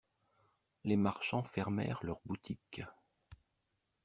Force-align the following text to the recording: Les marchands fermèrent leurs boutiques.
Les 0.83 0.97
marchands 0.97 1.43
fermèrent 1.43 1.99
leurs 2.01 2.21
boutiques. 2.25 2.81